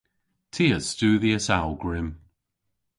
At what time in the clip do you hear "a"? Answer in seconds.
0.77-0.79